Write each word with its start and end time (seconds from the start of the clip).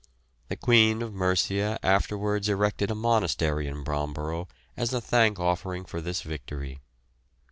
The 0.47 0.55
Queen 0.57 1.03
of 1.03 1.13
Mercia 1.13 1.77
afterwards 1.83 2.49
erected 2.49 2.89
a 2.89 2.95
monastery 2.95 3.67
in 3.67 3.83
Bromborough 3.83 4.47
as 4.75 4.91
a 4.95 4.99
thank 4.99 5.39
offering 5.39 5.85
for 5.85 6.01
this 6.01 6.23
victory. 6.23 6.79